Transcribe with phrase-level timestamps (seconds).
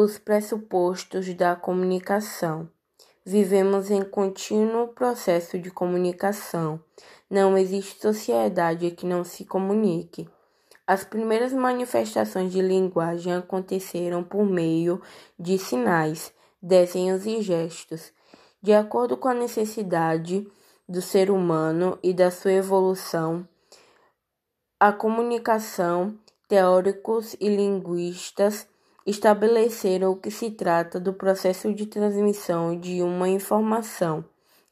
[0.00, 2.70] Os pressupostos da comunicação.
[3.26, 6.80] Vivemos em contínuo processo de comunicação.
[7.28, 10.30] Não existe sociedade que não se comunique.
[10.86, 15.02] As primeiras manifestações de linguagem aconteceram por meio
[15.36, 18.12] de sinais, desenhos e gestos.
[18.62, 20.46] De acordo com a necessidade
[20.88, 23.44] do ser humano e da sua evolução,
[24.78, 28.64] a comunicação, teóricos e linguistas
[29.08, 34.22] estabeleceram que se trata do processo de transmissão de uma informação,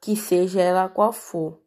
[0.00, 1.58] que seja ela qual for.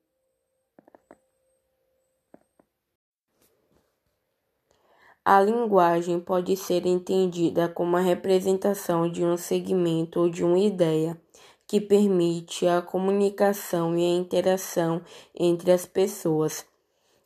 [5.26, 11.20] A linguagem pode ser entendida como a representação de um segmento ou de uma ideia
[11.68, 15.02] que permite a comunicação e a interação
[15.38, 16.66] entre as pessoas.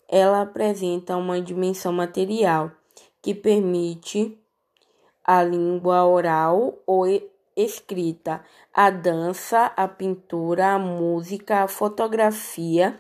[0.08, 2.72] Ela apresenta uma dimensão material
[3.22, 4.40] que permite
[5.28, 7.06] a língua oral ou
[7.54, 8.42] escrita,
[8.74, 12.98] a dança, a pintura, a música, a fotografia,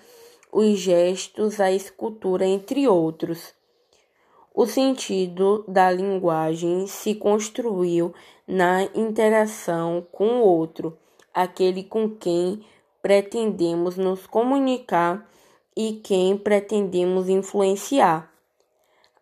[0.52, 3.55] os gestos, a escultura, entre outros.
[4.53, 8.14] O sentido da linguagem se construiu
[8.45, 10.98] na interação com o outro,
[11.33, 12.66] aquele com quem
[13.02, 15.30] pretendemos nos comunicar
[15.75, 18.33] e quem pretendemos influenciar.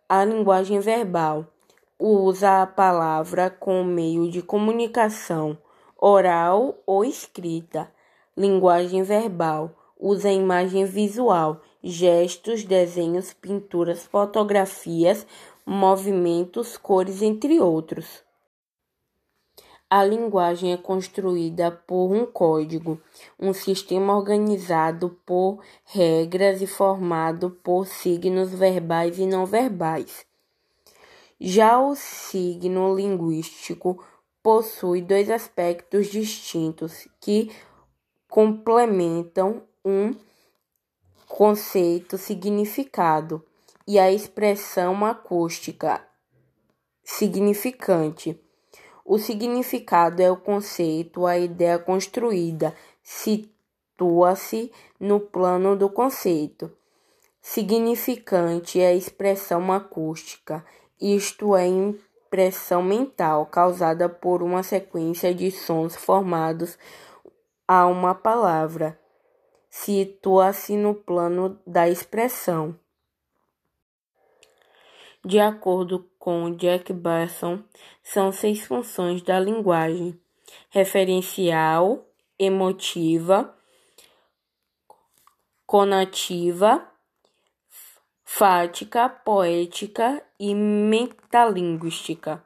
[0.08, 1.45] A linguagem verbal
[2.00, 5.58] usa a palavra como meio de comunicação
[5.98, 7.92] oral ou escrita.
[8.36, 15.26] Linguagem verbal usa imagem visual, gestos, desenhos, pinturas, fotografias,
[15.66, 18.23] movimentos, cores, entre outros.
[19.90, 23.00] A linguagem é construída por um código,
[23.40, 30.26] um sistema organizado por regras e formado por signos verbais e não verbais.
[31.39, 34.02] Já o signo linguístico
[34.41, 37.52] possui dois aspectos distintos que
[38.30, 40.15] complementam um
[41.27, 43.43] conceito significado
[43.86, 46.02] e a expressão acústica
[47.04, 48.39] significante.
[49.04, 52.73] O significado é o conceito, a ideia construída,
[53.04, 56.71] situa-se no plano do conceito.
[57.42, 60.65] Significante é a expressão acústica
[61.00, 66.78] isto é impressão mental causada por uma sequência de sons formados
[67.67, 69.00] a uma palavra.
[69.70, 72.78] Situa-se no plano da expressão.
[75.23, 77.64] De acordo com Jack Barson,
[78.04, 80.20] são seis funções da linguagem:
[80.70, 82.05] referencial,
[82.38, 83.54] emotiva,
[85.66, 86.88] conativa,
[88.25, 92.43] fática, poética e metalinguística.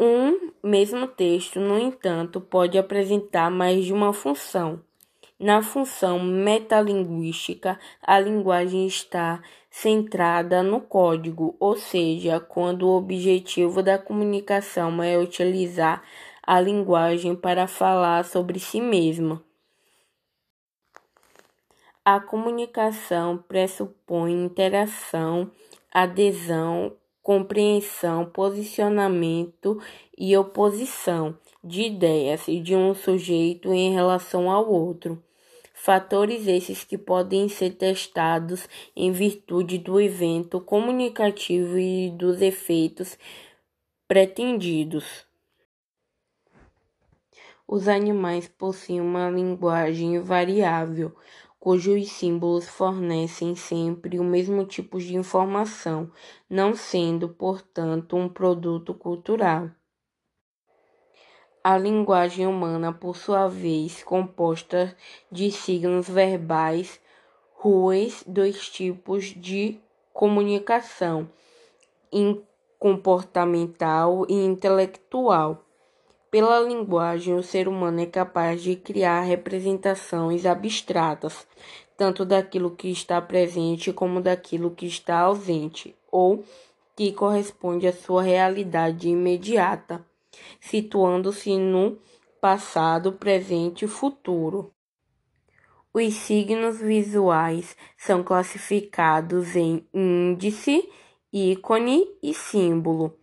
[0.00, 4.80] Um mesmo texto, no entanto, pode apresentar mais de uma função.
[5.38, 13.98] Na função metalinguística, a linguagem está centrada no código, ou seja, quando o objetivo da
[13.98, 16.02] comunicação é utilizar
[16.42, 19.47] a linguagem para falar sobre si mesma.
[22.10, 25.50] A comunicação pressupõe interação,
[25.92, 29.78] adesão, compreensão, posicionamento
[30.16, 35.22] e oposição de ideias de um sujeito em relação ao outro.
[35.74, 43.18] Fatores esses que podem ser testados em virtude do evento comunicativo e dos efeitos
[44.08, 45.26] pretendidos.
[47.70, 51.14] Os animais possuem uma linguagem variável,
[51.58, 56.10] cujos símbolos fornecem sempre o mesmo tipo de informação,
[56.48, 59.70] não sendo, portanto, um produto cultural.
[61.62, 64.96] A linguagem humana, por sua vez, composta
[65.30, 67.00] de signos verbais,
[67.54, 69.80] ruas, dois tipos de
[70.12, 71.28] comunicação,
[72.78, 75.67] comportamental e intelectual.
[76.30, 81.46] Pela linguagem, o ser humano é capaz de criar representações abstratas,
[81.96, 86.44] tanto daquilo que está presente como daquilo que está ausente, ou
[86.94, 90.04] que corresponde à sua realidade imediata,
[90.60, 91.98] situando-se no
[92.42, 94.70] passado, presente e futuro.
[95.94, 100.86] Os signos visuais são classificados em índice,
[101.32, 103.17] ícone e símbolo.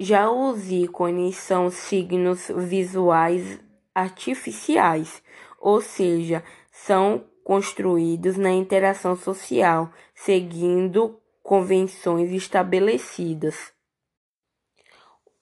[0.00, 3.58] Já os ícones são signos visuais
[3.92, 5.20] artificiais,
[5.60, 13.72] ou seja, são construídos na interação social, seguindo convenções estabelecidas.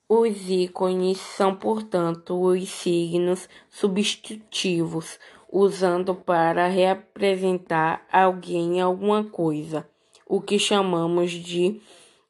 [0.08, 5.18] Os ícones são, portanto, os signos substitutivos,
[5.52, 9.86] usando para representar alguém alguma coisa,
[10.26, 11.78] o que chamamos de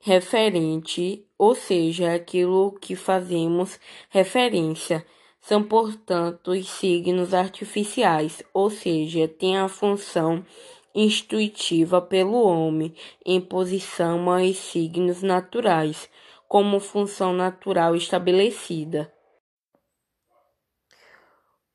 [0.07, 3.77] referente, ou seja, aquilo que fazemos
[4.09, 5.05] referência.
[5.41, 10.47] São, portanto, os signos artificiais, ou seja, têm a função
[10.95, 12.95] institutiva pelo homem
[13.25, 16.09] em posição aos signos naturais
[16.47, 19.13] como função natural estabelecida.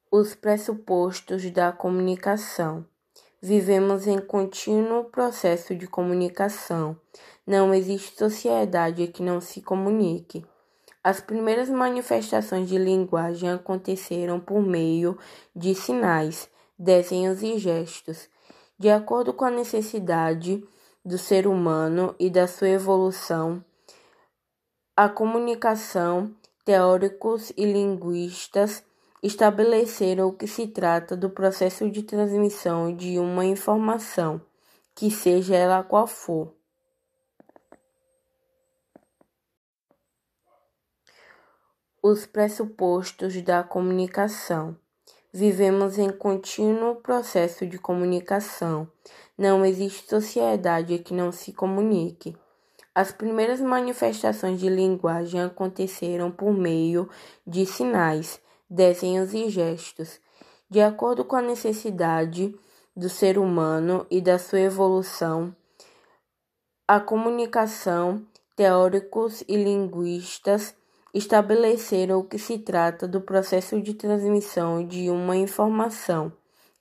[0.10, 2.88] Os pressupostos da comunicação.
[3.42, 6.96] Vivemos em contínuo processo de comunicação.
[7.46, 10.46] Não existe sociedade que não se comunique.
[11.04, 15.18] As primeiras manifestações de linguagem aconteceram por meio
[15.56, 16.48] de sinais,
[16.78, 18.30] desenhos e gestos,
[18.78, 20.64] de acordo com a necessidade
[21.04, 23.64] do ser humano e da sua evolução
[24.96, 26.32] a comunicação,
[26.64, 28.84] teóricos e linguistas
[29.22, 34.42] estabeleceram que se trata do processo de transmissão de uma informação,
[34.96, 36.54] que seja ela qual for.
[42.02, 44.76] Os pressupostos da comunicação.
[45.32, 48.88] Vivemos em contínuo processo de comunicação.
[49.38, 52.36] Não existe sociedade que não se comunique.
[52.94, 57.08] As primeiras manifestações de linguagem aconteceram por meio
[57.48, 58.42] de sinais,
[58.72, 60.22] desenhos e gestos,
[60.70, 62.56] de acordo com a necessidade
[62.96, 65.54] do ser humano e da sua evolução.
[66.88, 68.26] A comunicação,
[68.56, 70.74] teóricos e linguistas
[71.14, 76.32] estabeleceram que se trata do processo de transmissão de uma informação,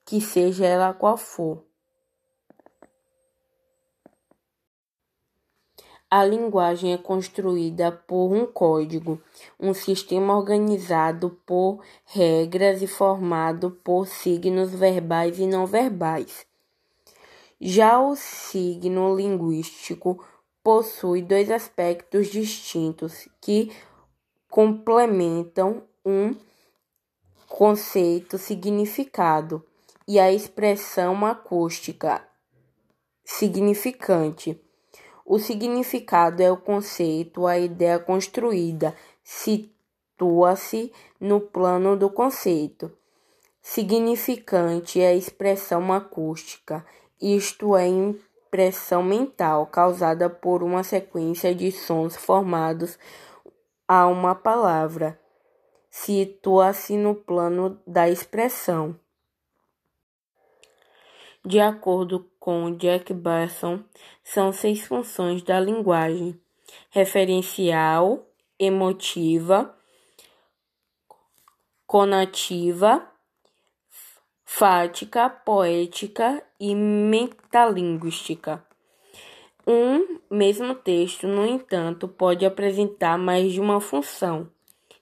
[0.04, 1.69] que seja ela qual for.
[6.12, 9.22] A linguagem é construída por um código,
[9.60, 16.44] um sistema organizado por regras e formado por signos verbais e não verbais.
[17.60, 20.24] Já o signo linguístico
[20.64, 23.70] possui dois aspectos distintos que
[24.48, 26.34] complementam um
[27.46, 29.64] conceito significado
[30.08, 32.20] e a expressão acústica
[33.24, 34.60] significante.
[35.32, 42.90] O significado é o conceito, a ideia construída, situa-se no plano do conceito.
[43.62, 46.84] Significante é a expressão acústica,
[47.22, 52.98] isto é, impressão mental causada por uma sequência de sons formados
[53.86, 55.16] a uma palavra.
[55.88, 58.98] Situa-se no plano da expressão.
[61.44, 63.82] De acordo com Jack Barson,
[64.22, 66.38] são seis funções da linguagem:
[66.90, 68.26] referencial,
[68.58, 69.74] emotiva,
[71.86, 73.10] conativa,
[74.44, 78.62] fática, poética e metalinguística.
[79.66, 84.50] Um mesmo texto, no entanto, pode apresentar mais de uma função.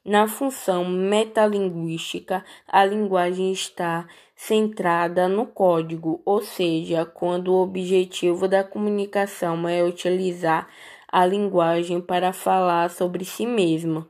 [0.04, 4.06] Na função metalinguística, a linguagem está
[4.38, 10.68] centrada no código, ou seja, quando o objetivo da comunicação é utilizar
[11.08, 14.08] a linguagem para falar sobre si mesma.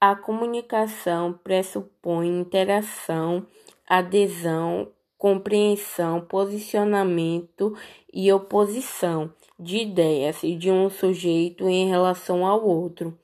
[0.00, 3.46] A comunicação pressupõe interação,
[3.86, 7.76] adesão, compreensão, posicionamento
[8.10, 13.14] e oposição de ideias de um sujeito em relação ao outro.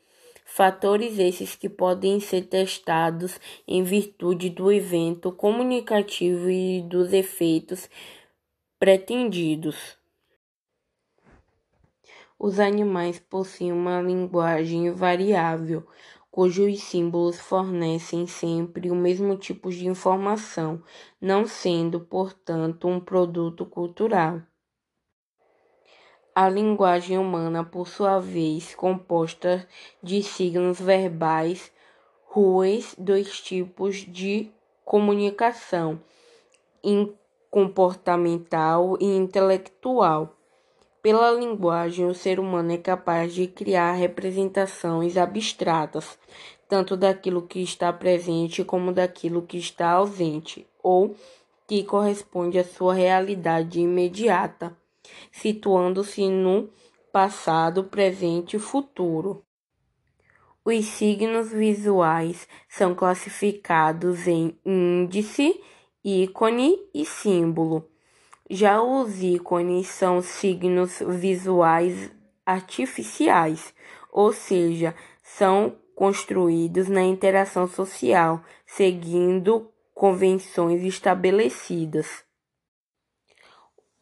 [0.56, 7.90] Fatores esses que podem ser testados em virtude do evento comunicativo e dos efeitos
[8.78, 9.98] pretendidos.
[12.38, 15.84] Os animais possuem uma linguagem variável,
[16.30, 20.80] cujos símbolos fornecem sempre o mesmo tipo de informação,
[21.20, 24.40] não sendo, portanto, um produto cultural.
[26.36, 29.68] A linguagem humana, por sua vez, composta
[30.02, 31.70] de signos verbais,
[32.24, 34.50] ruas, dois tipos de
[34.84, 36.00] comunicação,
[37.48, 40.34] comportamental e intelectual.
[41.00, 46.18] Pela linguagem, o ser humano é capaz de criar representações abstratas,
[46.68, 51.14] tanto daquilo que está presente como daquilo que está ausente, ou
[51.64, 54.76] que corresponde à sua realidade imediata
[55.30, 56.70] situando-se no
[57.12, 59.44] passado, presente e futuro.
[60.64, 65.60] Os signos visuais são classificados em índice,
[66.02, 67.88] ícone e símbolo.
[68.48, 72.10] Já os ícones são signos visuais
[72.46, 73.74] artificiais,
[74.10, 82.23] ou seja, são construídos na interação social, seguindo convenções estabelecidas.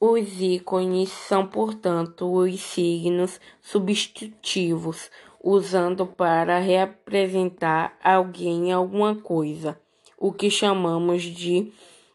[0.05, 5.09] Os ícones são, portanto, os signos substitutivos,
[5.41, 9.81] usando para representar alguém, alguma coisa,
[10.19, 11.71] o que chamamos de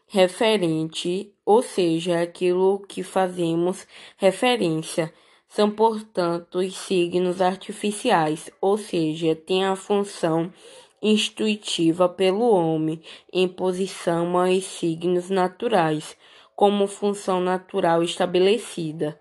[0.06, 3.86] referente, ou seja, aquilo que fazemos
[4.18, 5.10] referência.
[5.48, 10.52] São, portanto, os signos artificiais, ou seja, têm a função
[11.00, 13.00] institutiva pelo homem
[13.32, 16.14] em posição aos signos naturais
[16.58, 19.16] como função natural estabelecida.